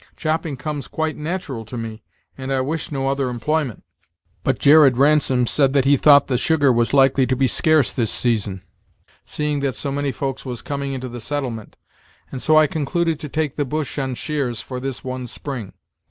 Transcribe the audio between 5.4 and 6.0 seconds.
said that he